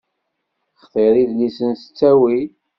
Xtir 0.81 1.13
idlisen 1.23 1.71
s 1.75 1.83
ttawil. 1.83 2.47